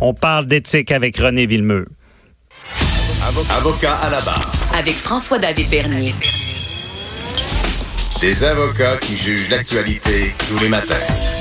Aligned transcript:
On 0.00 0.14
parle 0.14 0.46
d'éthique 0.46 0.92
avec 0.92 1.16
René 1.18 1.46
Villemeux. 1.46 1.86
Avocat 3.50 3.94
à 3.96 4.10
la 4.10 4.20
barre. 4.22 4.52
Avec 4.74 4.94
François-David 4.94 5.68
Bernier. 5.68 6.14
Des 8.20 8.44
avocats 8.44 8.96
qui 8.98 9.16
jugent 9.16 9.50
l'actualité 9.50 10.34
tous 10.48 10.58
les 10.58 10.68
matins. 10.68 11.39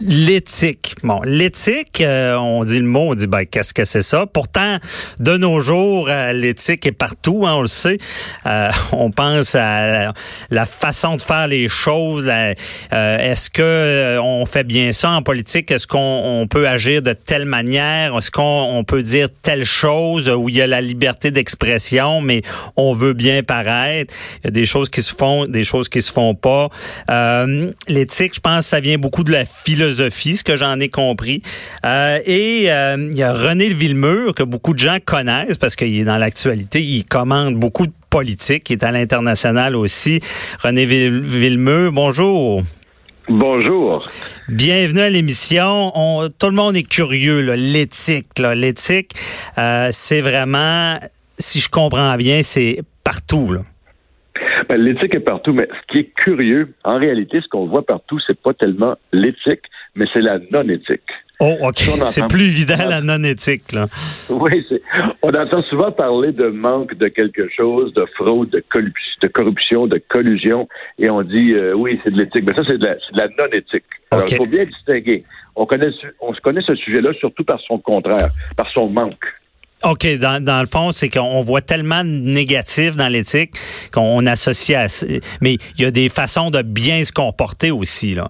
L'éthique. 0.00 0.94
Bon, 1.02 1.20
l'éthique, 1.24 2.00
euh, 2.02 2.36
on 2.36 2.62
dit 2.62 2.78
le 2.78 2.84
mot, 2.84 3.10
on 3.10 3.14
dit 3.16 3.26
ben 3.26 3.44
qu'est-ce 3.44 3.74
que 3.74 3.84
c'est 3.84 4.02
ça? 4.02 4.26
Pourtant, 4.26 4.76
de 5.18 5.36
nos 5.36 5.60
jours, 5.60 6.06
euh, 6.08 6.32
l'éthique 6.32 6.86
est 6.86 6.92
partout, 6.92 7.44
hein, 7.44 7.54
on 7.56 7.62
le 7.62 7.66
sait. 7.66 7.98
Euh, 8.46 8.70
on 8.92 9.10
pense 9.10 9.56
à 9.56 10.12
la, 10.50 10.66
façon 10.66 11.16
de 11.16 11.22
faire 11.22 11.48
les 11.48 11.68
choses. 11.68 12.30
Est-ce 12.92 13.50
que 13.50 14.18
on 14.20 14.46
fait 14.46 14.62
bien 14.62 14.92
ça 14.92 15.10
en 15.10 15.22
politique? 15.22 15.68
Est-ce 15.72 15.88
qu'on 15.88 16.46
peut 16.48 16.68
agir 16.68 17.02
de 17.02 17.12
telle 17.12 17.44
manière? 17.44 18.16
Est-ce 18.16 18.30
qu'on 18.30 18.84
peut 18.86 19.02
dire 19.02 19.28
telle 19.42 19.64
chose 19.64 20.28
où 20.28 20.48
il 20.48 20.56
y 20.56 20.62
a 20.62 20.68
la 20.68 20.80
liberté 20.80 21.32
d'expression, 21.32 22.20
mais 22.20 22.42
on 22.76 22.94
veut 22.94 23.14
bien 23.14 23.42
paraître? 23.42 24.14
Il 24.42 24.46
y 24.46 24.48
a 24.48 24.52
des 24.52 24.66
choses 24.66 24.90
qui 24.90 25.02
se 25.02 25.12
font, 25.12 25.46
des 25.46 25.64
choses 25.64 25.88
qui 25.88 26.02
se 26.02 26.12
font 26.12 26.36
pas. 26.36 26.68
l'éthique, 27.88 28.34
je 28.36 28.40
pense, 28.40 28.66
ça 28.66 28.78
vient 28.78 28.98
beaucoup 28.98 29.24
de 29.24 29.32
la 29.32 29.44
philosophie 29.44 29.87
ce 29.92 30.42
que 30.42 30.56
j'en 30.56 30.78
ai 30.80 30.88
compris. 30.88 31.42
Euh, 31.84 32.18
et 32.26 32.70
euh, 32.70 32.96
il 33.10 33.16
y 33.16 33.22
a 33.22 33.32
René 33.32 33.68
Villemur, 33.68 34.34
que 34.34 34.42
beaucoup 34.42 34.74
de 34.74 34.78
gens 34.78 34.98
connaissent 35.04 35.58
parce 35.58 35.76
qu'il 35.76 35.98
est 35.98 36.04
dans 36.04 36.18
l'actualité. 36.18 36.82
Il 36.82 37.04
commande 37.04 37.54
beaucoup 37.54 37.86
de 37.86 37.92
politique. 38.10 38.70
Il 38.70 38.74
est 38.74 38.84
à 38.84 38.90
l'international 38.90 39.76
aussi. 39.76 40.20
René 40.62 40.86
Villemur, 40.86 41.92
bonjour. 41.92 42.62
Bonjour. 43.28 44.02
Bienvenue 44.48 45.00
à 45.00 45.10
l'émission. 45.10 45.92
tout 46.38 46.46
le 46.46 46.54
monde 46.54 46.76
est 46.76 46.88
curieux, 46.88 47.40
l'éthique. 47.40 48.28
L'éthique, 48.38 49.12
euh, 49.58 49.90
c'est 49.92 50.22
vraiment, 50.22 50.98
si 51.38 51.60
je 51.60 51.68
comprends 51.68 52.16
bien, 52.16 52.42
c'est 52.42 52.80
partout. 53.04 53.52
Là. 53.52 53.60
Ben, 54.68 54.76
l'éthique 54.80 55.14
est 55.14 55.24
partout, 55.24 55.52
mais 55.52 55.68
ce 55.68 55.92
qui 55.92 56.00
est 56.00 56.12
curieux, 56.16 56.72
en 56.84 56.98
réalité, 56.98 57.40
ce 57.40 57.48
qu'on 57.48 57.66
voit 57.66 57.84
partout, 57.84 58.18
c'est 58.26 58.38
pas 58.40 58.54
tellement 58.54 58.96
l'éthique, 59.12 59.62
mais 59.94 60.06
c'est 60.12 60.20
la 60.22 60.38
non-éthique. 60.50 61.02
Oh, 61.40 61.56
OK. 61.60 61.76
C'est 62.06 62.26
plus 62.26 62.46
évident 62.46 62.84
la 62.88 63.00
non-éthique, 63.00 63.70
là. 63.72 63.86
Oui, 64.28 64.66
on 65.22 65.28
entend 65.28 65.62
souvent 65.62 65.92
parler 65.92 66.32
de 66.32 66.48
manque 66.48 66.94
de 66.96 67.06
quelque 67.06 67.48
chose, 67.56 67.92
de 67.94 68.04
fraude, 68.16 68.50
de, 68.50 69.28
corruption, 69.28 69.86
de 69.86 70.02
collusion, 70.08 70.68
et 70.98 71.08
on 71.08 71.22
dit, 71.22 71.54
euh, 71.54 71.74
oui, 71.74 72.00
c'est 72.02 72.10
de 72.10 72.18
l'éthique. 72.18 72.42
Mais 72.44 72.54
ça, 72.54 72.62
c'est 72.68 72.78
de 72.78 72.86
la, 72.86 73.28
non-éthique. 73.38 73.84
Alors, 74.10 74.24
il 74.28 74.36
faut 74.36 74.46
bien 74.46 74.64
distinguer. 74.64 75.22
On 75.54 75.64
connaît, 75.64 75.90
on 76.20 76.32
connaît 76.32 76.62
ce 76.66 76.74
sujet-là 76.74 77.12
surtout 77.20 77.44
par 77.44 77.60
son 77.60 77.78
contraire, 77.78 78.30
par 78.56 78.68
son 78.70 78.88
manque. 78.88 79.26
OK, 79.84 80.18
dans, 80.18 80.42
dans 80.42 80.60
le 80.60 80.66
fond, 80.66 80.90
c'est 80.90 81.08
qu'on 81.08 81.40
voit 81.42 81.60
tellement 81.60 82.02
de 82.02 82.08
négatifs 82.08 82.96
dans 82.96 83.08
l'éthique 83.08 83.52
qu'on 83.92 84.26
associe 84.26 84.76
à... 84.76 85.06
Mais 85.40 85.56
il 85.76 85.82
y 85.82 85.84
a 85.84 85.90
des 85.90 86.08
façons 86.08 86.50
de 86.50 86.62
bien 86.62 87.04
se 87.04 87.12
comporter 87.12 87.70
aussi. 87.70 88.14
Là. 88.14 88.28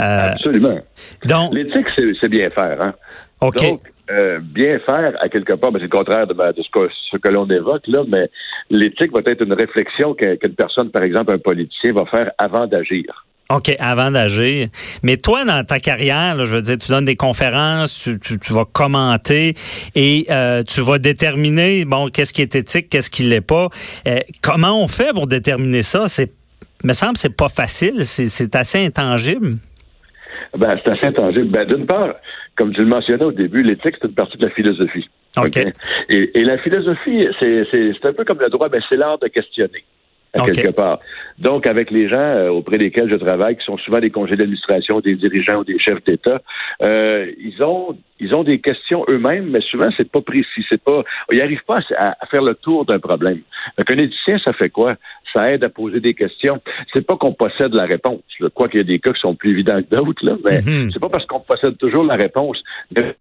Euh, 0.00 0.32
Absolument. 0.32 0.78
Donc, 1.24 1.54
l'éthique, 1.54 1.86
c'est 2.20 2.28
bien 2.28 2.50
faire. 2.50 2.82
Hein? 2.82 2.94
OK. 3.40 3.62
Donc, 3.62 3.80
euh, 4.10 4.40
bien 4.42 4.78
faire, 4.80 5.14
à 5.20 5.28
quelque 5.28 5.52
part, 5.54 5.70
ben, 5.70 5.78
c'est 5.78 5.84
le 5.84 5.96
contraire 5.96 6.26
de, 6.26 6.34
de 6.34 6.62
ce 6.62 6.70
que, 6.70 6.88
ce 7.10 7.16
que 7.16 7.28
l'on 7.28 7.48
évoque, 7.48 7.86
là, 7.86 8.02
mais 8.08 8.28
l'éthique 8.68 9.12
va 9.12 9.20
être 9.24 9.42
une 9.42 9.52
réflexion 9.52 10.14
qu'une 10.14 10.54
personne, 10.54 10.90
par 10.90 11.02
exemple 11.02 11.32
un 11.32 11.38
politicien, 11.38 11.92
va 11.92 12.04
faire 12.06 12.32
avant 12.36 12.66
d'agir. 12.66 13.24
OK, 13.50 13.74
avant 13.80 14.12
d'agir. 14.12 14.68
Mais 15.02 15.16
toi, 15.16 15.44
dans 15.44 15.64
ta 15.64 15.80
carrière, 15.80 16.46
je 16.46 16.54
veux 16.54 16.62
dire, 16.62 16.78
tu 16.78 16.92
donnes 16.92 17.04
des 17.04 17.16
conférences, 17.16 18.08
tu, 18.22 18.52
vas 18.52 18.64
commenter 18.64 19.54
et 19.96 20.26
euh, 20.30 20.62
tu 20.62 20.80
vas 20.82 20.98
déterminer, 20.98 21.84
bon, 21.84 22.08
qu'est-ce 22.08 22.32
qui 22.32 22.42
est 22.42 22.54
éthique, 22.54 22.88
qu'est-ce 22.88 23.10
qui 23.10 23.24
l'est 23.24 23.40
pas. 23.40 23.68
Euh, 24.06 24.20
comment 24.40 24.80
on 24.80 24.86
fait 24.86 25.12
pour 25.12 25.26
déterminer 25.26 25.82
ça? 25.82 26.06
C'est, 26.06 26.30
me 26.84 26.92
semble, 26.92 27.16
c'est 27.16 27.36
pas 27.36 27.48
facile, 27.48 28.04
c'est, 28.04 28.54
assez 28.54 28.86
intangible. 28.86 29.56
Ben, 30.56 30.78
c'est 30.84 30.92
assez 30.92 31.06
intangible. 31.06 31.48
Ben, 31.48 31.66
d'une 31.66 31.86
part, 31.86 32.14
comme 32.56 32.72
tu 32.72 32.82
le 32.82 32.86
mentionnais 32.86 33.24
au 33.24 33.32
début, 33.32 33.62
l'éthique, 33.64 33.96
c'est 34.00 34.06
une 34.06 34.14
partie 34.14 34.38
de 34.38 34.46
la 34.46 34.52
philosophie. 34.52 35.08
OK. 35.36 35.56
Et, 36.08 36.38
et, 36.38 36.44
la 36.44 36.58
philosophie, 36.58 37.26
c'est, 37.40 37.64
c'est, 37.70 37.92
c'est 38.00 38.08
un 38.08 38.12
peu 38.12 38.24
comme 38.24 38.40
le 38.40 38.48
droit, 38.48 38.68
ben, 38.68 38.80
c'est 38.88 38.96
l'art 38.96 39.18
de 39.18 39.26
questionner 39.26 39.84
quelque 40.32 40.70
part. 40.70 41.00
Donc, 41.38 41.66
avec 41.66 41.90
les 41.90 42.08
gens 42.08 42.16
euh, 42.16 42.48
auprès 42.48 42.78
desquels 42.78 43.10
je 43.10 43.16
travaille, 43.16 43.56
qui 43.56 43.64
sont 43.64 43.78
souvent 43.78 43.98
des 43.98 44.10
congés 44.10 44.36
d'administration, 44.36 45.00
des 45.00 45.14
dirigeants 45.14 45.60
ou 45.60 45.64
des 45.64 45.78
chefs 45.78 46.04
d'État, 46.04 46.40
euh, 46.84 47.30
ils 47.38 47.62
ont 47.62 47.96
ils 48.22 48.34
ont 48.34 48.44
des 48.44 48.60
questions 48.60 49.04
eux-mêmes, 49.08 49.48
mais 49.48 49.62
souvent 49.62 49.88
c'est 49.96 50.10
pas 50.10 50.20
précis, 50.20 50.64
c'est 50.68 50.82
pas, 50.82 51.02
ils 51.32 51.38
n'arrivent 51.38 51.64
pas 51.66 51.80
à, 51.96 52.26
faire 52.30 52.42
le 52.42 52.54
tour 52.54 52.84
d'un 52.84 52.98
problème. 52.98 53.40
Un 53.78 53.96
éthicien, 53.96 54.38
ça 54.44 54.52
fait 54.52 54.68
quoi? 54.68 54.96
Ça 55.34 55.50
aide 55.50 55.64
à 55.64 55.70
poser 55.70 56.00
des 56.00 56.12
questions. 56.12 56.60
C'est 56.92 57.06
pas 57.06 57.16
qu'on 57.16 57.32
possède 57.32 57.74
la 57.74 57.86
réponse. 57.86 58.20
Quoi 58.54 58.68
qu'il 58.68 58.78
y 58.78 58.82
a 58.82 58.84
des 58.84 58.98
cas 58.98 59.12
qui 59.12 59.20
sont 59.20 59.34
plus 59.34 59.52
évidents 59.52 59.80
que 59.80 59.96
d'autres, 59.96 60.24
là, 60.24 60.36
mais 60.44 60.58
mm-hmm. 60.58 60.92
c'est 60.92 61.00
pas 61.00 61.08
parce 61.08 61.24
qu'on 61.24 61.40
possède 61.40 61.78
toujours 61.78 62.04
la 62.04 62.16
réponse. 62.16 62.62
Mais 62.94 63.16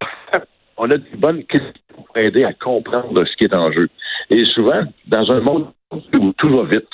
on 0.78 0.90
a 0.92 0.98
des 0.98 1.18
bonnes 1.18 1.44
questions 1.46 1.72
pour 1.96 2.18
aider 2.18 2.44
à 2.44 2.54
comprendre 2.54 3.24
ce 3.26 3.36
qui 3.38 3.46
est 3.46 3.56
en 3.56 3.72
jeu. 3.72 3.88
Et 4.30 4.44
souvent, 4.46 4.82
dans 5.08 5.32
un 5.32 5.40
monde 5.40 5.68
où 6.14 6.34
tout 6.34 6.50
va 6.50 6.64
vite, 6.64 6.90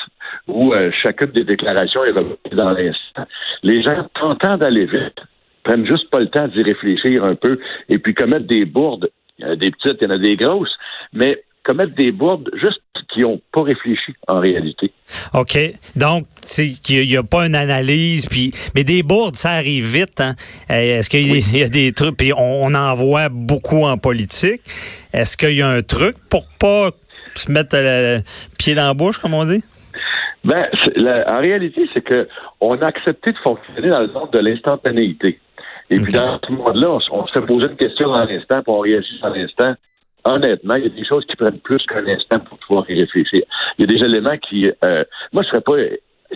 où 0.48 0.74
euh, 0.74 0.92
chacune 1.04 1.32
des 1.32 1.44
déclarations 1.44 2.04
est 2.04 2.12
revenue 2.12 2.36
dans 2.52 2.72
l'instant. 2.72 3.26
Les 3.64 3.82
gens, 3.82 4.08
tentant 4.14 4.58
d'aller 4.58 4.86
vite, 4.86 5.20
prennent 5.64 5.86
juste 5.86 6.10
pas 6.10 6.20
le 6.20 6.28
temps 6.28 6.48
d'y 6.48 6.62
réfléchir 6.62 7.24
un 7.24 7.36
peu 7.36 7.60
et 7.90 7.98
puis 7.98 8.14
commettent 8.14 8.48
des 8.48 8.66
bourdes. 8.66 9.10
Il 9.38 9.46
y 9.46 9.48
en 9.48 9.52
a 9.52 9.56
des 9.56 9.72
petites, 9.72 9.98
il 10.02 10.08
y 10.08 10.08
en 10.08 10.16
a 10.16 10.18
des 10.18 10.36
grosses, 10.38 10.76
mais 11.14 11.44
commettent 11.64 11.96
des 11.96 12.12
bourdes 12.12 12.50
juste 12.54 12.82
qui 13.12 13.22
n'ont 13.22 13.42
pas 13.52 13.64
réfléchi 13.64 14.14
en 14.28 14.40
réalité. 14.40 14.92
OK. 15.34 15.58
Donc, 15.96 16.28
il 16.58 17.08
n'y 17.08 17.18
a 17.18 17.24
pas 17.24 17.46
une 17.46 17.56
analyse, 17.56 18.28
puis 18.28 18.52
mais 18.76 18.84
des 18.84 19.04
bourdes, 19.04 19.36
ça 19.36 19.52
arrive 19.52 19.86
vite. 19.86 20.22
Hein? 20.22 20.36
Euh, 20.70 21.00
est-ce 21.00 21.10
qu'il 21.10 21.28
y, 21.28 21.64
a 21.64 21.68
des 21.68 21.92
trucs, 21.92 22.18
puis 22.18 22.32
on, 22.34 22.74
en 22.74 22.96
voit 22.96 23.30
beaucoup 23.30 23.84
en 23.84 23.98
politique. 23.98 24.62
Est-ce 25.14 25.38
qu'il 25.38 25.56
y 25.56 25.62
a 25.62 25.70
un 25.70 25.82
truc 25.82 26.16
pour 26.30 26.46
pas 26.60 26.92
se 27.40 27.52
mettre 27.52 27.76
le 27.78 28.22
pied 28.58 28.76
dans 28.76 28.88
la 28.88 28.94
bouche, 28.94 29.18
comme 29.20 29.34
on 29.34 29.46
dit? 29.46 29.64
Ben, 30.44 30.68
en 31.28 31.40
réalité, 31.40 31.90
c'est 31.94 32.02
que 32.02 32.28
on 32.62 32.78
a 32.78 32.86
accepté 32.86 33.32
de 33.32 33.38
fonctionner 33.40 33.90
dans 33.90 34.02
le 34.02 34.08
monde 34.08 34.32
de 34.32 34.40
l'instantanéité. 34.40 35.40
Et 35.90 35.98
puis 35.98 36.14
dans 36.14 36.40
ce 36.46 36.52
monde-là, 36.52 36.98
on, 37.12 37.28
se 37.28 37.40
poser 37.40 37.68
une 37.68 37.78
question 37.78 38.12
dans 38.12 38.26
l'instant, 38.26 38.62
puis 38.62 38.74
on 38.74 38.80
réagit 38.80 39.20
dans 39.22 39.30
l'instant. 39.30 39.74
Honnêtement, 40.24 40.76
il 40.76 40.84
y 40.84 40.88
a 40.88 40.90
des 40.90 41.06
choses 41.06 41.26
qui 41.26 41.36
prennent 41.36 41.60
plus 41.60 41.84
qu'un 41.86 42.06
instant 42.08 42.40
pour 42.40 42.58
pouvoir 42.60 42.90
y 42.90 43.00
réfléchir. 43.00 43.44
Il 43.78 43.82
y 43.82 43.84
a 43.84 43.98
des 43.98 44.04
éléments 44.04 44.38
qui, 44.38 44.72
euh, 44.84 45.04
moi, 45.32 45.44
je 45.44 45.50
serais 45.50 45.62
pas. 45.62 45.74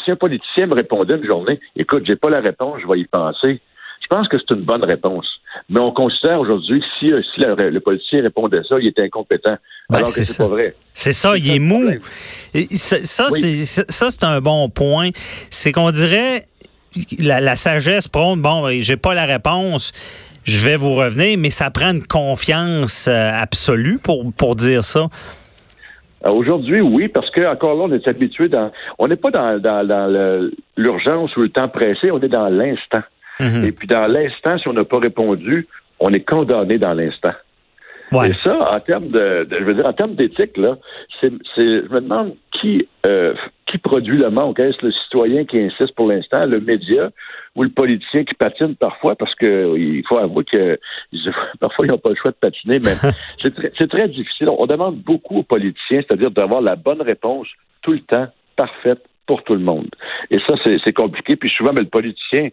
Si 0.04 0.12
un 0.12 0.16
politicien 0.16 0.68
me 0.68 0.76
répondait 0.76 1.16
une 1.16 1.26
journée, 1.26 1.60
écoute, 1.76 2.04
j'ai 2.06 2.16
pas 2.16 2.30
la 2.30 2.42
réponse, 2.42 2.82
je 2.82 2.88
vais 2.88 3.00
y 3.00 3.06
penser. 3.06 3.60
Je 4.10 4.16
pense 4.16 4.28
que 4.28 4.38
c'est 4.40 4.56
une 4.56 4.64
bonne 4.64 4.84
réponse. 4.84 5.28
Mais 5.70 5.80
on 5.80 5.92
considère 5.92 6.40
aujourd'hui 6.40 6.80
que 6.80 6.86
si, 7.00 7.12
euh, 7.12 7.22
si 7.34 7.42
le, 7.42 7.80
politicien 7.80 8.24
répondait 8.24 8.62
ça, 8.68 8.78
il 8.80 8.88
était 8.88 9.04
incompétent. 9.04 9.56
Ben, 9.90 9.98
alors 9.98 10.08
que 10.08 10.24
c'est 10.24 10.38
pas 10.38 10.48
vrai. 10.48 10.74
C'est 10.94 11.12
ça, 11.12 11.38
il 11.38 11.50
est 11.50 11.60
mou. 11.60 11.92
ça, 12.72 13.30
c'est 13.30 14.24
un 14.24 14.42
bon 14.42 14.70
point. 14.70 15.10
C'est 15.52 15.72
qu'on 15.72 15.92
dirait 15.92 16.46
la, 17.20 17.56
sagesse 17.56 18.08
prône, 18.08 18.42
bon, 18.42 18.64
ben, 18.64 18.82
j'ai 18.82 18.98
pas 18.98 19.14
la 19.14 19.26
réponse, 19.26 19.92
je 20.44 20.66
vais 20.66 20.76
vous 20.76 20.96
revenir, 20.96 21.38
mais 21.38 21.52
ça 21.52 21.70
prend 21.70 21.92
une 21.92 22.06
confiance 22.06 23.08
euh, 23.08 23.32
absolue 23.32 24.00
pour, 24.00 24.34
pour 24.34 24.56
dire 24.56 24.84
ça. 24.84 25.08
Euh, 26.26 26.32
aujourd'hui, 26.34 26.82
oui, 26.82 27.08
parce 27.10 27.30
que 27.30 27.46
encore 27.46 27.76
là, 27.76 27.84
on 27.84 27.92
est 27.92 28.08
habitué 28.08 28.50
dans. 28.50 28.72
On 28.98 29.08
n'est 29.08 29.16
pas 29.16 29.30
dans, 29.30 29.60
dans 29.62 30.52
l'urgence 30.76 31.36
ou 31.38 31.42
le 31.42 31.50
temps 31.50 31.70
pressé, 31.70 32.10
on 32.12 32.20
est 32.20 32.28
dans 32.28 32.50
l'instant. 32.50 33.02
Mhm. 33.40 33.66
Et 33.66 33.72
puis 33.72 33.88
dans 33.88 34.08
l'instant, 34.08 34.58
si 34.58 34.68
on 34.68 34.74
n'a 34.74 34.84
pas 34.84 35.00
répondu, 35.00 35.68
on 36.00 36.14
est 36.14 36.28
condamné 36.28 36.78
dans 36.78 36.94
l'instant. 36.94 37.34
Et 38.12 38.34
ça, 38.44 38.72
en 38.76 38.80
termes 38.80 39.10
de, 39.10 39.48
je 39.52 39.64
veux 39.64 39.76
dire, 39.76 39.86
en 39.86 39.94
termes 39.94 40.16
d'éthique, 40.16 40.58
là, 40.58 40.78
c'est, 41.22 41.32
je 41.56 41.94
me 41.94 42.02
demande 42.02 42.36
qui, 42.60 42.88
euh, 43.06 43.36
qui 43.68 43.78
produit 43.78 44.18
le 44.18 44.32
manque? 44.32 44.60
Est-ce 44.60 44.84
le 44.84 44.92
citoyen 44.92 45.46
qui 45.46 45.60
insiste 45.60 45.94
pour 45.96 46.08
l'instant, 46.08 46.46
le 46.46 46.60
média 46.60 47.12
ou 47.56 47.64
le 47.64 47.70
politicien 47.70 48.24
qui 48.24 48.34
patine 48.34 48.76
parfois? 48.76 49.16
Parce 49.16 49.36
que 49.36 49.78
il 49.78 50.04
faut 50.08 50.18
avouer 50.18 50.44
que 50.44 50.80
parfois 51.60 51.86
ils 51.86 51.92
n'ont 51.92 52.00
pas 52.00 52.10
le 52.10 52.16
choix 52.16 52.32
de 52.32 52.38
patiner, 52.38 52.80
mais 52.80 52.94
c'est 53.44 53.54
très, 53.54 53.88
très 53.88 54.08
difficile. 54.08 54.48
On 54.58 54.66
demande 54.66 54.98
beaucoup 54.98 55.38
aux 55.38 55.44
politiciens, 55.44 56.02
c'est-à-dire 56.08 56.32
d'avoir 56.32 56.62
la 56.62 56.76
bonne 56.76 57.02
réponse 57.02 57.48
tout 57.82 57.92
le 57.92 58.02
temps, 58.02 58.28
parfaite 58.56 59.04
pour 59.28 59.44
tout 59.44 59.54
le 59.54 59.62
monde. 59.62 59.90
Et 60.32 60.40
ça, 60.48 60.56
c'est 60.64 60.94
compliqué. 60.94 61.36
Puis 61.36 61.52
souvent, 61.52 61.72
mais 61.72 61.82
le 61.82 61.88
politicien, 61.88 62.50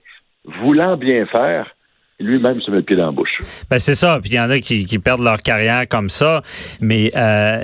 voulant 0.63 0.97
bien 0.97 1.27
faire, 1.27 1.75
lui-même 2.19 2.61
se 2.61 2.71
met 2.71 2.79
le 2.79 2.83
pied 2.83 2.97
dans 2.97 3.07
la 3.07 3.13
bouche. 3.13 3.41
Ben 3.71 3.79
c'est 3.79 3.95
ça. 3.95 4.19
Puis 4.21 4.31
il 4.31 4.37
y 4.37 4.41
en 4.41 4.51
a 4.51 4.59
qui, 4.59 4.99
perdent 4.99 5.23
leur 5.23 5.43
carrière 5.43 5.87
comme 5.89 6.09
ça. 6.09 6.43
Mais, 6.81 7.11
euh, 7.17 7.63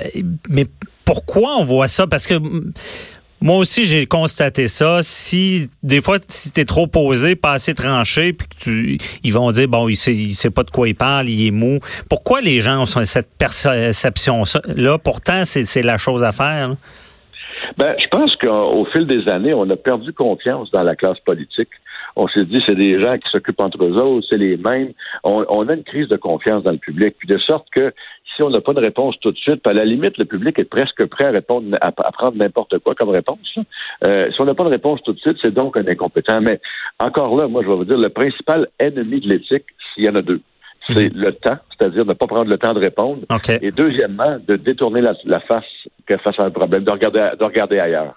mais 0.49 0.65
pourquoi 1.05 1.57
on 1.57 1.65
voit 1.65 1.87
ça? 1.87 2.07
Parce 2.07 2.27
que 2.27 2.35
moi 3.41 3.57
aussi, 3.57 3.83
j'ai 3.83 4.05
constaté 4.05 4.69
ça. 4.69 4.99
Si 5.01 5.69
des 5.81 6.01
fois, 6.01 6.17
si 6.29 6.51
t'es 6.51 6.63
trop 6.65 6.87
posé, 6.87 7.35
pas 7.35 7.51
assez 7.51 7.73
tranché, 7.73 8.31
puis 8.31 8.47
que 8.47 8.63
tu, 8.63 8.97
ils 9.23 9.33
vont 9.33 9.51
dire 9.51 9.67
bon, 9.67 9.89
il 9.89 9.97
sait, 9.97 10.13
il 10.13 10.33
sait 10.33 10.51
pas 10.51 10.63
de 10.63 10.71
quoi 10.71 10.87
il 10.87 10.95
parle, 10.95 11.27
il 11.27 11.47
est 11.47 11.51
mou. 11.51 11.79
Pourquoi 12.09 12.39
les 12.39 12.61
gens 12.61 12.83
ont 12.83 12.85
cette 12.85 13.37
perception 13.37 14.43
là 14.77 14.97
Pourtant, 14.97 15.43
c'est 15.45 15.81
la 15.81 15.97
chose 15.97 16.23
à 16.23 16.31
faire. 16.31 16.75
Ben, 17.77 17.95
je 17.97 18.07
pense 18.09 18.35
qu'au 18.37 18.85
fil 18.93 19.07
des 19.07 19.29
années, 19.29 19.53
on 19.53 19.69
a 19.69 19.75
perdu 19.75 20.13
confiance 20.13 20.69
dans 20.71 20.83
la 20.83 20.95
classe 20.95 21.19
politique 21.25 21.69
on 22.15 22.27
s'est 22.27 22.45
dit 22.45 22.61
c'est 22.65 22.75
des 22.75 22.99
gens 22.99 23.17
qui 23.17 23.29
s'occupent 23.29 23.61
entre 23.61 23.83
eux 23.83 23.97
autres, 23.97 24.27
c'est 24.29 24.37
les 24.37 24.57
mêmes. 24.57 24.93
On, 25.23 25.67
a 25.67 25.73
une 25.73 25.83
crise 25.83 26.07
de 26.07 26.17
confiance 26.17 26.63
dans 26.63 26.71
le 26.71 26.77
public, 26.77 27.15
puis 27.17 27.27
de 27.27 27.37
sorte 27.37 27.67
que 27.71 27.93
si 28.35 28.43
on 28.43 28.49
n'a 28.49 28.61
pas 28.61 28.73
de 28.73 28.79
réponse 28.79 29.15
tout 29.19 29.31
de 29.31 29.37
suite, 29.37 29.65
à 29.67 29.73
la 29.73 29.85
limite, 29.85 30.17
le 30.17 30.25
public 30.25 30.57
est 30.59 30.69
presque 30.69 31.05
prêt 31.05 31.25
à 31.25 31.31
répondre, 31.31 31.77
à, 31.81 31.91
prendre 31.91 32.35
n'importe 32.35 32.79
quoi 32.79 32.95
comme 32.95 33.09
réponse. 33.09 33.57
Euh, 34.05 34.31
si 34.31 34.41
on 34.41 34.45
n'a 34.45 34.53
pas 34.53 34.63
de 34.63 34.69
réponse 34.69 35.01
tout 35.03 35.13
de 35.13 35.19
suite, 35.19 35.37
c'est 35.41 35.53
donc 35.53 35.77
un 35.77 35.87
incompétent. 35.87 36.41
Mais 36.41 36.59
encore 36.99 37.35
là, 37.35 37.47
moi, 37.47 37.61
je 37.63 37.69
vais 37.69 37.75
vous 37.75 37.85
dire, 37.85 37.97
le 37.97 38.09
principal 38.09 38.67
ennemi 38.79 39.19
de 39.19 39.29
l'éthique, 39.29 39.65
s'il 39.93 40.05
y 40.05 40.09
en 40.09 40.15
a 40.15 40.21
deux, 40.21 40.41
c'est 40.89 41.13
mhm. 41.13 41.21
le 41.21 41.31
temps, 41.33 41.57
c'est-à-dire 41.77 42.03
de 42.03 42.09
ne 42.09 42.13
pas 42.13 42.27
prendre 42.27 42.49
le 42.49 42.57
temps 42.57 42.73
de 42.73 42.79
répondre. 42.79 43.21
Et 43.61 43.71
deuxièmement, 43.71 44.37
de 44.45 44.55
détourner 44.55 45.01
la, 45.01 45.39
face 45.41 45.63
face 46.07 46.39
à 46.39 46.45
un 46.45 46.51
problème, 46.51 46.83
de 46.83 46.91
regarder, 46.91 47.31
de 47.39 47.43
regarder 47.43 47.79
ailleurs. 47.79 48.15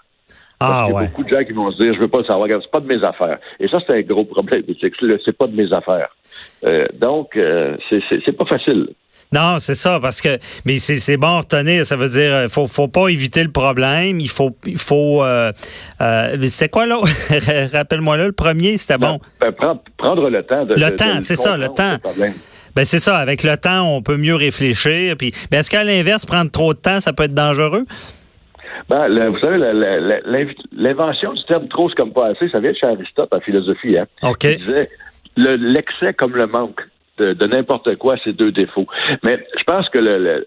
Ah, 0.58 0.86
il 0.88 0.94
y 0.94 0.96
a 0.96 1.02
beaucoup 1.02 1.24
de 1.24 1.28
gens 1.28 1.44
qui 1.44 1.52
vont 1.52 1.70
se 1.70 1.76
dire, 1.82 1.92
je 1.94 2.00
veux 2.00 2.08
pas 2.08 2.18
le 2.18 2.24
savoir, 2.24 2.48
c'est 2.48 2.70
pas 2.70 2.80
de 2.80 2.86
mes 2.86 3.04
affaires. 3.04 3.38
Et 3.60 3.68
ça, 3.68 3.78
c'est 3.86 3.92
un 3.92 4.00
gros 4.02 4.24
problème. 4.24 4.62
C'est 4.80 5.36
pas 5.36 5.46
de 5.46 5.54
mes 5.54 5.72
affaires. 5.72 6.08
Euh, 6.66 6.86
donc, 6.94 7.36
euh, 7.36 7.76
c'est 7.90 8.36
pas 8.36 8.46
facile. 8.46 8.88
Non, 9.32 9.58
c'est 9.58 9.74
ça, 9.74 9.98
parce 10.00 10.20
que 10.20 10.38
mais 10.64 10.78
c'est 10.78 11.16
bon 11.16 11.26
à 11.26 11.38
retenir. 11.40 11.84
Ça 11.84 11.96
veut 11.96 12.08
dire 12.08 12.32
euh, 12.32 12.48
faut 12.48 12.66
faut 12.66 12.88
pas 12.88 13.08
éviter 13.08 13.42
le 13.42 13.50
problème. 13.50 14.20
Il 14.20 14.28
faut 14.28 14.56
il 14.64 14.78
faut 14.78 15.24
euh, 15.24 15.52
euh 16.00 16.36
c'est 16.48 16.68
quoi 16.68 16.86
là 16.86 16.98
Rappelle-moi 17.72 18.16
là, 18.16 18.26
le 18.26 18.32
premier, 18.32 18.78
c'était 18.78 18.98
bon. 18.98 19.18
Ben, 19.40 19.52
prendre, 19.52 19.80
le 20.30 20.42
temps 20.42 20.64
de 20.64 20.74
le 20.74 20.96
temps, 20.96 21.20
c'est 21.20 21.36
ça, 21.36 21.56
le 21.56 21.68
temps. 21.68 21.96
Ben 22.74 22.84
c'est 22.84 22.98
ça. 22.98 23.16
Avec 23.16 23.42
le 23.42 23.56
temps, 23.56 23.96
on 23.96 24.02
peut 24.02 24.16
mieux 24.16 24.34
réfléchir. 24.34 25.16
Puis, 25.16 25.32
ben, 25.50 25.60
est-ce 25.60 25.70
qu'à 25.70 25.82
l'inverse, 25.82 26.26
prendre 26.26 26.50
trop 26.50 26.74
de 26.74 26.78
temps, 26.78 27.00
ça 27.00 27.12
peut 27.12 27.24
être 27.24 27.34
dangereux? 27.34 27.84
Ben, 28.88 29.28
vous 29.28 29.38
savez, 29.38 29.58
l'invention 30.72 31.32
du 31.32 31.44
terme 31.44 31.68
trop, 31.68 31.88
comme 31.90 32.12
pas 32.12 32.28
assez, 32.28 32.48
ça 32.48 32.60
vient 32.60 32.72
de 32.72 32.76
chez 32.76 32.86
Aristote 32.86 33.34
en 33.34 33.40
philosophie. 33.40 33.98
Hein? 33.98 34.06
OK. 34.22 34.44
Il 34.44 34.58
disait 34.58 34.90
l'excès 35.36 36.14
comme 36.14 36.34
le 36.34 36.46
manque 36.46 36.80
de, 37.18 37.46
n'importe 37.46 37.96
quoi, 37.96 38.16
c'est 38.22 38.32
deux 38.32 38.52
défauts. 38.52 38.86
Mais 39.24 39.38
je 39.58 39.64
pense 39.64 39.88
que 39.88 39.98
le, 39.98 40.46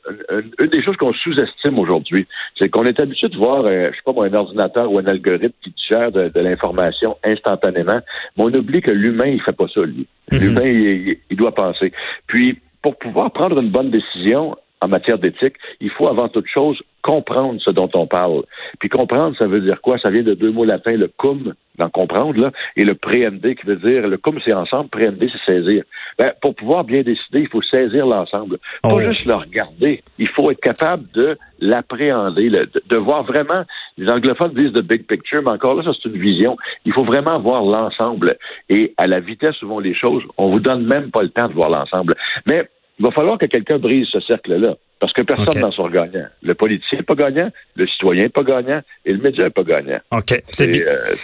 une 0.61 0.69
des 0.69 0.83
choses 0.83 0.97
qu'on 0.97 1.13
sous-estime 1.13 1.79
aujourd'hui, 1.79 2.27
c'est 2.57 2.69
qu'on 2.69 2.83
est 2.83 2.99
habitué 2.99 3.27
de 3.27 3.37
voir, 3.37 3.65
euh, 3.65 3.89
je 3.91 3.95
sais 3.95 4.01
pas 4.05 4.13
moi, 4.13 4.27
un 4.27 4.33
ordinateur 4.33 4.91
ou 4.91 4.99
un 4.99 5.05
algorithme 5.05 5.55
qui 5.63 5.73
gère 5.89 6.11
de, 6.11 6.31
l'information 6.39 7.17
instantanément, 7.23 7.99
mais 8.37 8.43
on 8.43 8.53
oublie 8.53 8.81
que 8.81 8.91
l'humain, 8.91 9.27
il 9.27 9.41
fait 9.41 9.55
pas 9.55 9.67
ça, 9.73 9.81
lui. 9.81 10.07
Mm-hmm. 10.31 10.41
L'humain, 10.41 11.17
il 11.29 11.37
doit 11.37 11.53
penser. 11.53 11.91
Puis, 12.27 12.59
pour 12.81 12.97
pouvoir 12.97 13.31
prendre 13.31 13.59
une 13.59 13.71
bonne 13.71 13.91
décision, 13.91 14.55
en 14.81 14.87
matière 14.87 15.17
d'éthique, 15.17 15.55
il 15.79 15.89
faut 15.89 16.07
avant 16.07 16.29
toute 16.29 16.47
chose 16.47 16.81
comprendre 17.01 17.59
ce 17.61 17.71
dont 17.71 17.89
on 17.93 18.07
parle. 18.07 18.43
Puis 18.79 18.89
comprendre, 18.89 19.35
ça 19.37 19.47
veut 19.47 19.61
dire 19.61 19.81
quoi? 19.81 19.97
Ça 19.99 20.09
vient 20.09 20.23
de 20.23 20.33
deux 20.33 20.51
mots 20.51 20.65
latins, 20.65 20.95
le 20.95 21.07
cum, 21.07 21.53
d'en 21.77 21.89
comprendre, 21.89 22.39
là, 22.39 22.51
et 22.75 22.83
le 22.83 22.93
préhender, 22.93 23.55
qui 23.55 23.65
veut 23.65 23.77
dire, 23.77 24.07
le 24.07 24.17
cum, 24.17 24.37
c'est 24.45 24.53
ensemble, 24.53 24.89
préhender, 24.89 25.29
c'est 25.31 25.53
saisir. 25.53 25.83
Ben, 26.17 26.33
pour 26.41 26.53
pouvoir 26.53 26.83
bien 26.83 27.01
décider, 27.01 27.39
il 27.39 27.47
faut 27.47 27.61
saisir 27.61 28.05
l'ensemble. 28.05 28.57
Pas 28.83 28.89
oh. 28.93 28.99
juste 28.99 29.25
le 29.25 29.35
regarder, 29.35 30.01
il 30.17 30.27
faut 30.27 30.51
être 30.51 30.59
capable 30.59 31.09
de 31.13 31.37
l'appréhender, 31.59 32.49
de, 32.49 32.97
voir 32.97 33.23
vraiment, 33.23 33.63
les 33.97 34.09
anglophones 34.09 34.53
disent 34.53 34.73
the 34.73 34.83
big 34.83 35.07
picture, 35.07 35.41
mais 35.41 35.51
encore 35.51 35.75
là, 35.75 35.83
ça 35.83 35.91
c'est 35.93 36.09
une 36.09 36.19
vision. 36.19 36.57
Il 36.85 36.93
faut 36.93 37.05
vraiment 37.05 37.39
voir 37.39 37.63
l'ensemble. 37.63 38.37
Et 38.69 38.93
à 38.97 39.07
la 39.07 39.19
vitesse 39.19 39.61
où 39.61 39.67
vont 39.67 39.79
les 39.79 39.95
choses, 39.95 40.23
on 40.37 40.49
vous 40.49 40.59
donne 40.59 40.85
même 40.85 41.11
pas 41.11 41.21
le 41.21 41.29
temps 41.29 41.47
de 41.47 41.53
voir 41.53 41.69
l'ensemble. 41.69 42.15
Mais 42.45 42.67
il 43.00 43.06
va 43.06 43.12
falloir 43.12 43.38
que 43.38 43.46
quelqu'un 43.46 43.80
brise 43.80 44.07
ce 44.12 44.19
cercle-là. 44.19 44.75
Parce 45.00 45.13
que 45.13 45.22
personne 45.22 45.62
n'en 45.62 45.72
sort 45.72 45.90
gagnant. 45.90 46.25
Le 46.44 46.54
politicien 46.54 46.98
n'est 46.98 47.06
pas 47.06 47.16
gagnant, 47.16 47.50
le 47.75 47.88
citoyen 47.88 48.24
n'est 48.24 48.30
pas 48.30 48.44
gagnant 48.44 48.81
et 49.06 49.13
le 49.13 49.19
média 49.19 49.46
n'est 49.46 49.50
pas 49.50 49.63
gagnant. 49.63 50.00
OK. 50.12 50.42
C'est 50.51 50.68
bien. 50.68 50.81
Euh, 50.86 51.16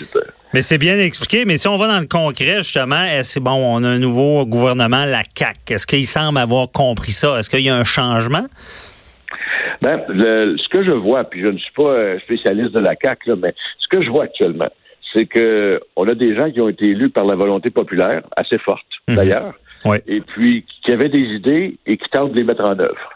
mais 0.54 0.62
c'est 0.62 0.78
bien 0.78 0.98
expliqué. 0.98 1.44
Mais 1.44 1.58
si 1.58 1.68
on 1.68 1.78
va 1.78 1.88
dans 1.88 2.00
le 2.00 2.08
concret, 2.08 2.58
justement, 2.58 3.04
est-ce 3.04 3.42
bon, 3.42 3.52
on 3.52 3.84
a 3.84 3.90
un 3.90 4.00
nouveau 4.00 4.46
gouvernement, 4.46 5.04
la 5.06 5.24
CAC. 5.24 5.72
Est-ce 5.72 5.86
qu'il 5.86 6.06
semble 6.06 6.38
avoir 6.38 6.72
compris 6.72 7.12
ça? 7.12 7.38
Est-ce 7.38 7.50
qu'il 7.50 7.66
y 7.66 7.70
a 7.70 7.76
un 7.76 7.84
changement? 7.84 8.46
Ben, 9.82 10.02
ce 10.08 10.70
que 10.70 10.86
je 10.86 10.92
vois, 10.92 11.26
puis 11.26 11.42
je 11.42 11.48
ne 11.48 11.58
suis 11.58 11.74
pas 11.74 12.18
spécialiste 12.20 12.72
de 12.72 12.80
la 12.80 12.96
CAC, 12.96 13.28
mais 13.28 13.54
ce 13.80 13.88
que 13.92 14.06
je 14.06 14.10
vois 14.10 14.24
actuellement, 14.24 14.70
c'est 15.14 15.26
que 15.26 15.82
on 15.98 16.08
a 16.08 16.16
des 16.16 16.34
gens 16.34 16.50
qui 16.50 16.62
ont 16.62 16.70
été 16.70 16.86
élus 16.86 17.10
par 17.10 17.26
la 17.26 17.36
volonté 17.36 17.70
populaire, 17.72 18.22
assez 18.38 18.58
forte 18.58 18.86
mhm. 19.10 19.18
Et 20.08 20.22
puis 20.22 20.66
qui 20.84 20.92
avaient 20.92 21.10
des 21.10 21.36
idées 21.36 21.78
et 21.86 21.98
qui 21.98 22.10
tentent 22.10 22.32
de 22.32 22.38
les 22.38 22.44
mettre 22.44 22.66
en 22.66 22.78
œuvre. 22.80 23.10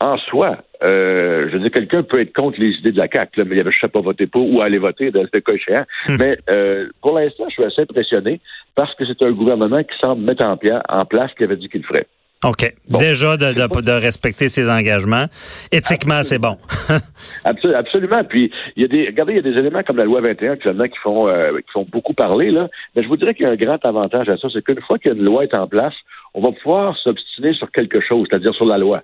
En 0.00 0.18
soi, 0.18 0.58
euh, 0.82 1.48
je 1.48 1.54
veux 1.54 1.60
dire, 1.60 1.70
quelqu'un 1.70 2.02
peut 2.02 2.20
être 2.20 2.34
contre 2.34 2.60
les 2.60 2.72
idées 2.78 2.92
de 2.92 2.98
la 2.98 3.08
CAQ, 3.12 3.44
mais 3.44 3.54
il 3.54 3.58
y 3.58 3.60
avait, 3.60 3.72
je 3.72 3.78
sais 3.80 3.88
pas, 3.88 4.00
voter 4.00 4.26
pour 4.26 4.52
ou 4.52 4.60
aller 4.60 4.78
voter 4.78 5.10
dans 5.10 5.22
ce 5.22 5.38
cas 5.38 5.52
échéant. 5.52 5.84
Hmm. 6.08 6.16
Mais 6.18 6.38
euh, 6.50 6.88
pour 7.00 7.18
l'instant, 7.18 7.44
je 7.48 7.54
suis 7.54 7.64
assez 7.64 7.82
impressionné 7.82 8.40
parce 8.74 8.94
que 8.94 9.04
c'est 9.06 9.22
un 9.22 9.32
gouvernement 9.32 9.82
qui 9.82 9.96
semble 10.02 10.22
mettre 10.22 10.44
en, 10.44 10.58
en 10.88 11.04
place 11.04 11.30
ce 11.30 11.36
qu'il 11.36 11.44
avait 11.44 11.56
dit 11.56 11.68
qu'il 11.68 11.84
ferait. 11.84 12.06
OK. 12.44 12.74
Déjà 12.98 13.36
de, 13.36 13.52
de, 13.52 13.80
de, 13.82 13.92
respecter 13.92 14.48
ses 14.48 14.68
engagements. 14.68 15.26
Éthiquement, 15.70 16.24
c'est 16.24 16.40
bon. 16.40 16.58
absolument. 17.44 18.24
Puis, 18.24 18.50
il 18.74 18.82
y 18.82 18.84
a 18.84 18.88
des, 18.88 19.06
regardez, 19.06 19.34
il 19.34 19.36
y 19.36 19.48
a 19.48 19.52
des 19.52 19.58
éléments 19.58 19.82
comme 19.84 19.96
la 19.96 20.04
loi 20.04 20.20
21 20.20 20.52
actuellement 20.52 20.88
qui 20.88 20.98
font, 20.98 21.28
euh, 21.28 21.58
qui 21.58 21.70
font 21.72 21.86
beaucoup 21.90 22.14
parler, 22.14 22.50
là. 22.50 22.68
Mais 22.96 23.04
je 23.04 23.08
vous 23.08 23.16
dirais 23.16 23.34
qu'il 23.34 23.46
y 23.46 23.48
a 23.48 23.52
un 23.52 23.56
grand 23.56 23.84
avantage 23.84 24.28
à 24.28 24.36
ça, 24.36 24.48
c'est 24.52 24.62
qu'une 24.62 24.80
fois 24.80 24.98
qu'une 24.98 25.22
loi 25.22 25.44
est 25.44 25.56
en 25.56 25.68
place, 25.68 25.94
on 26.34 26.40
va 26.40 26.50
pouvoir 26.50 26.96
s'obstiner 26.98 27.54
sur 27.54 27.70
quelque 27.70 28.00
chose, 28.00 28.26
c'est-à-dire 28.28 28.54
sur 28.54 28.66
la 28.66 28.78
loi. 28.78 29.02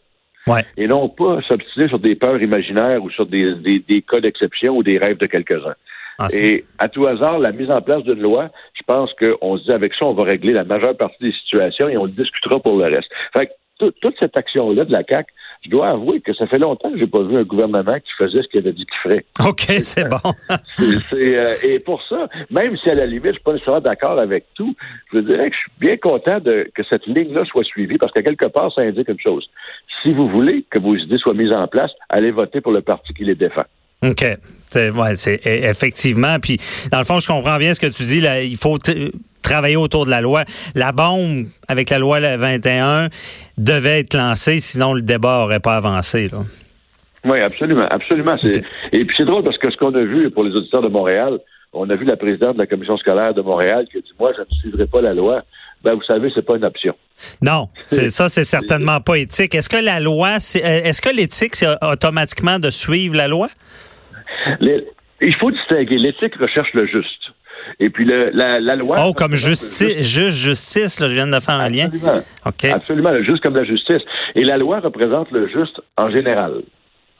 Ouais. 0.48 0.64
Et 0.76 0.88
non 0.88 1.08
pas 1.08 1.40
s'obstiner 1.46 1.88
sur 1.88 2.00
des 2.00 2.16
peurs 2.16 2.42
imaginaires 2.42 3.02
ou 3.04 3.10
sur 3.10 3.26
des, 3.26 3.54
des, 3.54 3.84
des 3.86 4.02
cas 4.02 4.20
d'exception 4.20 4.76
ou 4.76 4.82
des 4.82 4.98
rêves 4.98 5.18
de 5.18 5.26
quelques-uns. 5.26 5.74
Ah, 6.18 6.28
et 6.32 6.64
à 6.78 6.88
tout 6.88 7.06
hasard, 7.06 7.38
la 7.38 7.52
mise 7.52 7.70
en 7.70 7.80
place 7.80 8.02
d'une 8.02 8.20
loi, 8.20 8.50
je 8.74 8.82
pense 8.86 9.10
qu'on 9.14 9.56
se 9.56 9.64
dit 9.64 9.72
avec 9.72 9.94
ça, 9.94 10.06
on 10.06 10.14
va 10.14 10.24
régler 10.24 10.52
la 10.52 10.64
majeure 10.64 10.96
partie 10.96 11.22
des 11.22 11.32
situations 11.32 11.88
et 11.88 11.96
on 11.96 12.06
discutera 12.06 12.58
pour 12.60 12.76
le 12.76 12.84
reste. 12.84 13.08
Fait 13.36 13.46
que 13.46 13.52
toute 14.00 14.16
cette 14.18 14.36
action-là 14.36 14.84
de 14.84 14.92
la 14.92 15.04
CAC, 15.04 15.28
je 15.64 15.70
dois 15.70 15.88
avouer 15.90 16.20
que 16.20 16.34
ça 16.34 16.46
fait 16.46 16.58
longtemps 16.58 16.90
que 16.90 16.98
j'ai 16.98 17.06
pas 17.06 17.22
vu 17.22 17.36
un 17.36 17.42
gouvernement 17.42 17.96
qui 17.96 18.12
faisait 18.16 18.42
ce 18.42 18.48
qu'il 18.48 18.60
avait 18.60 18.72
dit 18.72 18.86
qu'il 18.86 19.10
ferait. 19.10 19.24
OK, 19.46 19.66
c'est 19.82 20.08
bon. 20.08 20.32
Euh, 21.12 21.54
et 21.62 21.78
pour 21.80 22.02
ça, 22.08 22.28
même 22.50 22.76
si 22.76 22.88
à 22.88 22.94
la 22.94 23.06
limite, 23.06 23.26
je 23.26 23.32
suis 23.32 23.42
pas 23.42 23.52
nécessairement 23.52 23.80
d'accord 23.80 24.18
avec 24.18 24.44
tout, 24.54 24.74
je 25.12 25.18
dirais 25.18 25.50
que 25.50 25.56
je 25.56 25.60
suis 25.60 25.72
bien 25.78 25.96
content 25.96 26.38
de, 26.40 26.70
que 26.74 26.82
cette 26.84 27.06
ligne-là 27.06 27.44
soit 27.44 27.64
suivie 27.64 27.98
parce 27.98 28.12
que 28.12 28.20
quelque 28.20 28.46
part, 28.46 28.72
ça 28.72 28.82
indique 28.82 29.08
une 29.08 29.20
chose. 29.20 29.48
Si 30.02 30.12
vous 30.12 30.28
voulez 30.28 30.64
que 30.70 30.78
vos 30.78 30.94
idées 30.94 31.18
soient 31.18 31.34
mises 31.34 31.52
en 31.52 31.66
place, 31.66 31.90
allez 32.08 32.30
voter 32.30 32.60
pour 32.60 32.72
le 32.72 32.80
parti 32.80 33.12
qui 33.14 33.24
les 33.24 33.34
défend. 33.34 33.64
OK. 34.02 34.24
C'est 34.68 34.90
ouais, 34.90 35.16
c'est 35.16 35.40
e, 35.46 35.70
effectivement. 35.70 36.38
Puis 36.40 36.58
dans 36.92 36.98
le 36.98 37.04
fond, 37.04 37.20
je 37.20 37.26
comprends 37.26 37.58
bien 37.58 37.72
ce 37.74 37.80
que 37.80 37.86
tu 37.86 38.02
dis. 38.04 38.20
Là, 38.20 38.42
il 38.42 38.56
faut 38.56 38.78
travailler 39.42 39.76
autour 39.76 40.04
de 40.04 40.10
la 40.10 40.20
loi. 40.20 40.44
La 40.74 40.92
bombe 40.92 41.46
avec 41.68 41.90
la 41.90 41.98
loi 41.98 42.20
21 42.20 43.08
devait 43.56 44.00
être 44.00 44.14
lancée, 44.14 44.60
sinon 44.60 44.92
le 44.92 45.02
débat 45.02 45.38
n'aurait 45.38 45.60
pas 45.60 45.76
avancé. 45.76 46.28
Là. 46.28 46.38
Oui, 47.24 47.40
absolument, 47.40 47.86
absolument. 47.90 48.36
Et 48.92 49.04
puis 49.04 49.16
c'est 49.16 49.24
drôle 49.24 49.42
parce 49.42 49.58
que 49.58 49.70
ce 49.70 49.76
qu'on 49.76 49.94
a 49.94 50.02
vu 50.02 50.30
pour 50.30 50.44
les 50.44 50.54
auditeurs 50.54 50.82
de 50.82 50.88
Montréal, 50.88 51.38
on 51.72 51.88
a 51.90 51.96
vu 51.96 52.04
la 52.04 52.16
présidente 52.16 52.54
de 52.54 52.58
la 52.58 52.66
commission 52.66 52.96
scolaire 52.96 53.34
de 53.34 53.42
Montréal 53.42 53.86
qui 53.90 53.98
a 53.98 54.00
dit 54.00 54.12
moi 54.18 54.32
je 54.36 54.42
ne 54.42 54.60
suivrai 54.60 54.86
pas 54.86 55.00
la 55.00 55.14
loi. 55.14 55.42
Ben, 55.84 55.94
vous 55.94 56.02
savez, 56.02 56.28
c'est 56.34 56.44
pas 56.44 56.56
une 56.56 56.64
option. 56.64 56.94
Non, 57.40 57.68
c'est 57.86 58.10
ça, 58.10 58.28
c'est 58.28 58.44
certainement 58.44 59.00
pas 59.00 59.16
éthique. 59.16 59.54
Est-ce 59.54 59.68
que 59.68 59.76
la 59.76 60.00
loi, 60.00 60.36
est-ce 60.36 61.00
que 61.00 61.14
l'éthique, 61.14 61.54
c'est 61.54 61.68
automatiquement 61.82 62.58
de 62.58 62.68
suivre 62.70 63.16
la 63.16 63.28
loi? 63.28 63.48
Il 65.20 65.34
faut 65.36 65.50
distinguer. 65.50 65.96
L'éthique 65.96 66.34
recherche 66.36 66.72
le 66.74 66.86
juste. 66.86 67.32
Et 67.80 67.90
puis 67.90 68.04
la, 68.04 68.76
loi. 68.76 68.96
Oh, 69.04 69.12
comme 69.12 69.34
justice, 69.34 70.02
juste 70.02 70.36
justice, 70.36 71.00
là, 71.00 71.08
je 71.08 71.14
viens 71.14 71.26
de 71.26 71.40
faire 71.40 71.56
un 71.56 71.68
lien. 71.68 71.86
Absolument. 71.86 72.74
Absolument, 72.74 73.10
le 73.10 73.24
juste 73.24 73.42
comme 73.42 73.56
la 73.56 73.64
justice. 73.64 74.02
Et 74.34 74.44
la 74.44 74.56
loi 74.56 74.80
représente 74.80 75.30
le 75.30 75.48
juste 75.48 75.80
en 75.96 76.10
général. 76.10 76.62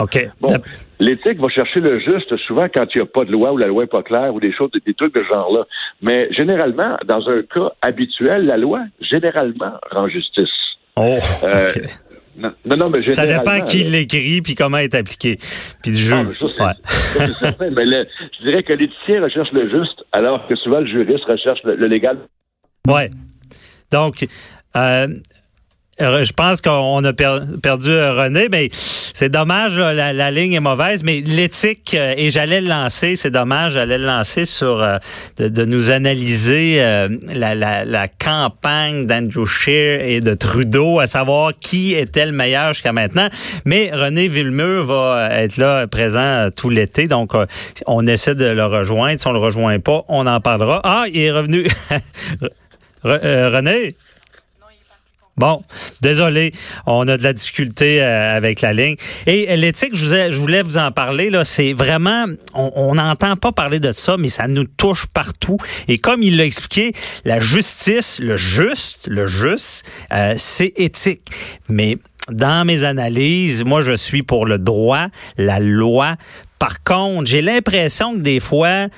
OK. 0.01 0.31
Bon, 0.41 0.55
l'éthique 1.01 1.41
va 1.41 1.49
chercher 1.49 1.81
le 1.81 1.99
juste 1.99 2.37
souvent 2.47 2.67
quand 2.73 2.87
il 2.95 2.99
n'y 2.99 3.03
a 3.03 3.07
pas 3.07 3.25
de 3.25 3.33
loi 3.33 3.53
ou 3.53 3.57
la 3.57 3.67
loi 3.67 3.83
n'est 3.83 3.89
pas 3.89 4.05
claire 4.05 4.33
ou 4.33 4.39
des 4.39 4.53
choses, 4.53 4.71
des 4.87 4.95
trucs 4.95 5.13
de 5.15 5.25
ce 5.25 5.35
genre-là. 5.35 5.65
Mais 6.03 6.29
généralement, 6.33 6.97
dans 7.05 7.29
un 7.29 7.43
cas 7.43 7.73
habituel, 7.83 8.47
la 8.47 8.57
loi, 8.59 8.85
généralement, 9.01 9.73
rend 9.91 10.09
justice. 10.09 10.49
Oh, 10.95 11.19
Euh, 11.45 11.65
non, 12.39 12.53
non, 12.65 12.77
non, 12.77 12.91
mais 12.91 13.13
Ça 13.13 13.27
dépend 13.27 13.61
qui 13.63 13.85
l'écrit 13.85 14.41
puis 14.43 14.55
comment 14.55 14.79
est 14.79 14.95
appliqué. 14.95 15.39
Puis 15.83 15.93
du 15.93 16.13
Ah, 16.13 16.23
mais 16.25 16.31
Ouais. 16.65 16.73
certain, 17.41 17.71
mais 17.77 17.85
le- 17.85 18.07
je 18.39 18.45
dirais 18.49 18.63
que 18.63 18.73
l'éthicien 18.73 19.23
recherche 19.23 19.51
le 19.53 19.69
juste, 19.69 20.05
alors 20.13 20.47
que 20.49 20.55
souvent 20.57 20.81
le 20.81 20.87
juriste 20.87 21.25
recherche 21.25 21.61
le, 21.65 21.77
le 21.77 21.87
légal. 21.87 22.19
Ouais. 22.87 23.11
Donc, 23.93 24.27
euh, 24.77 25.09
je 26.01 26.33
pense 26.33 26.61
qu'on 26.61 27.03
a 27.05 27.13
per- 27.13 27.41
perdu 27.63 27.91
euh, 27.91 28.13
René, 28.15 28.49
mais 28.51 28.69
c'est 28.73 29.29
dommage, 29.31 29.77
la, 29.77 30.13
la 30.13 30.31
ligne 30.31 30.53
est 30.53 30.61
mauvaise, 30.61 31.03
mais 31.03 31.21
l'éthique, 31.25 31.95
euh, 31.95 32.15
et 32.17 32.31
j'allais 32.31 32.61
le 32.61 32.69
lancer, 32.69 33.17
c'est 33.17 33.31
dommage, 33.31 33.73
j'allais 33.73 33.99
le 33.99 34.07
lancer 34.07 34.45
sur 34.45 34.81
euh, 34.83 34.99
de, 35.39 35.49
de 35.49 35.65
nous 35.65 35.91
analyser 35.91 36.77
euh, 36.79 37.09
la, 37.35 37.55
la, 37.55 37.85
la 37.85 38.07
campagne 38.09 39.07
d'Andrew 39.07 39.45
Scheer 39.47 40.01
et 40.09 40.21
de 40.21 40.35
Trudeau, 40.35 41.01
à 41.01 41.07
savoir 41.07 41.53
qui 41.59 41.95
était 41.95 42.27
le 42.27 42.33
meilleur 42.33 42.73
jusqu'à 42.75 42.93
maintenant. 42.93 43.29
Mais 43.65 43.91
René 43.93 44.29
Villemur 44.29 44.85
va 44.87 45.29
être 45.33 45.57
là 45.57 45.87
présent 45.89 46.21
euh, 46.21 46.51
tout 46.51 46.71
l'été, 46.71 47.09
donc 47.09 47.35
euh, 47.35 47.45
on 47.87 48.07
essaie 48.07 48.35
de 48.37 48.45
le 48.47 48.65
rejoindre. 48.65 49.19
Si 49.21 49.27
on 49.27 49.33
le 49.33 49.39
rejoint 49.41 49.79
pas, 49.81 50.05
on 50.09 50.27
en 50.27 50.41
parlera. 50.41 50.81
Ah, 50.85 51.05
il 51.13 51.21
est 51.23 51.33
revenu. 51.33 51.67
Re- 53.05 53.21
euh, 53.25 53.51
René? 53.55 53.95
Bon, 55.39 55.63
désolé, 56.01 56.53
on 56.85 57.07
a 57.07 57.17
de 57.17 57.23
la 57.23 57.33
difficulté 57.33 58.03
euh, 58.03 58.37
avec 58.37 58.61
la 58.61 58.73
ligne. 58.73 58.97
Et 59.29 59.49
euh, 59.49 59.55
l'éthique, 59.55 59.95
je, 59.95 60.37
voulais 60.37 60.63
vous 60.63 60.79
en 60.79 60.91
parler, 60.91 61.31
là, 61.31 61.45
c'est 61.45 61.73
vraiment, 61.73 62.27
on 62.55 62.97
n'entend 62.97 63.37
pas 63.37 63.53
parler 63.53 63.79
de 63.79 63.93
ça, 63.93 64.17
mais 64.19 64.31
ça 64.31 64.49
nous 64.49 64.65
touche 64.65 65.07
partout. 65.07 65.57
Et 65.87 65.99
comme 65.99 66.25
il 66.25 66.37
l'a 66.37 66.45
expliqué, 66.45 66.93
la 67.25 67.39
justice, 67.39 68.19
le 68.19 68.37
juste, 68.37 69.07
le 69.07 69.29
juste, 69.29 69.85
euh, 70.13 70.35
c'est 70.37 70.73
éthique. 70.77 71.31
Mais 71.69 71.99
dans 72.31 72.67
mes 72.67 72.83
analyses, 72.83 73.65
moi, 73.65 73.83
je 73.83 73.97
suis 73.97 74.25
pour 74.25 74.45
le 74.45 74.59
droit, 74.59 75.07
la 75.37 75.61
loi. 75.61 76.17
Par 76.59 76.83
contre, 76.83 77.27
j'ai 77.27 77.43
l'impression 77.43 78.15
que 78.15 78.19
des 78.19 78.41
fois, 78.41 78.89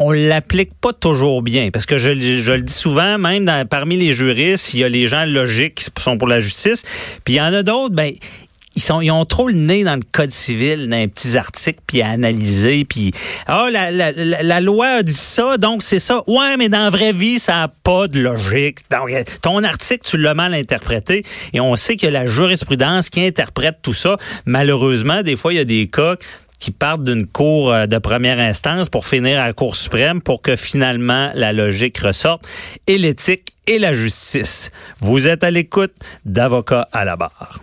on 0.00 0.10
l'applique 0.10 0.72
pas 0.80 0.92
toujours 0.92 1.42
bien. 1.42 1.70
Parce 1.70 1.86
que 1.86 1.98
je, 1.98 2.08
le- 2.08 2.62
dis 2.62 2.72
souvent, 2.72 3.18
même 3.18 3.48
parmi 3.68 3.96
les 3.96 4.14
juristes, 4.14 4.74
il 4.74 4.80
y 4.80 4.84
a 4.84 4.88
les 4.88 5.06
gens 5.06 5.26
logiques 5.26 5.76
qui 5.76 6.02
sont 6.02 6.18
pour 6.18 6.26
la 6.26 6.40
justice, 6.40 6.82
puis 7.24 7.34
il 7.34 7.36
y 7.36 7.40
en 7.40 7.52
a 7.52 7.62
d'autres, 7.62 7.94
ben 7.94 8.12
ils 8.76 8.82
sont 8.82 9.00
ils 9.00 9.10
ont 9.10 9.24
trop 9.24 9.48
le 9.48 9.54
nez 9.54 9.82
dans 9.82 9.96
le 9.96 10.02
code 10.12 10.30
civil, 10.30 10.88
dans 10.88 10.96
les 10.96 11.08
petits 11.08 11.36
articles, 11.36 11.80
puis 11.86 12.02
à 12.02 12.08
analyser, 12.10 12.84
puis 12.84 13.10
ah 13.46 13.68
la, 13.70 13.90
la, 13.90 14.12
la, 14.12 14.42
la 14.42 14.60
loi 14.60 14.86
a 14.86 15.02
dit 15.02 15.12
ça, 15.12 15.58
donc 15.58 15.82
c'est 15.82 15.98
ça. 15.98 16.22
Ouais, 16.28 16.56
mais 16.56 16.68
dans 16.68 16.84
la 16.84 16.90
vraie 16.90 17.12
vie, 17.12 17.38
ça 17.38 17.64
a 17.64 17.68
pas 17.68 18.06
de 18.08 18.20
logique. 18.20 18.78
Donc 18.90 19.10
euh, 19.10 19.24
ton 19.42 19.62
article, 19.64 20.08
tu 20.08 20.16
l'as 20.18 20.34
mal 20.34 20.54
interprété, 20.54 21.24
et 21.52 21.60
on 21.60 21.74
sait 21.76 21.96
que 21.96 22.06
la 22.06 22.26
jurisprudence 22.26 23.10
qui 23.10 23.26
interprète 23.26 23.78
tout 23.82 23.92
ça, 23.94 24.16
malheureusement, 24.46 25.22
des 25.22 25.36
fois 25.36 25.52
il 25.52 25.56
y 25.56 25.60
a 25.60 25.64
des 25.64 25.88
cas 25.88 26.14
qui 26.60 26.70
partent 26.70 27.02
d'une 27.02 27.26
cour 27.26 27.72
euh, 27.72 27.86
de 27.86 27.98
première 27.98 28.38
instance 28.38 28.88
pour 28.88 29.06
finir 29.06 29.40
à 29.40 29.46
la 29.48 29.52
Cour 29.52 29.74
suprême 29.74 30.20
pour 30.20 30.42
que 30.42 30.54
finalement 30.54 31.30
la 31.34 31.52
logique 31.52 31.98
ressorte 31.98 32.46
et 32.86 32.98
l'éthique 32.98 33.54
et 33.66 33.78
la 33.78 33.94
justice. 33.94 34.70
Vous 35.00 35.26
êtes 35.26 35.42
à 35.42 35.50
l'écoute 35.50 35.94
d'avocats 36.24 36.88
à 36.92 37.04
la 37.04 37.16
barre. 37.16 37.60